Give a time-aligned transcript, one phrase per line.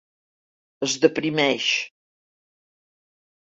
[0.87, 1.69] Es deprimeix.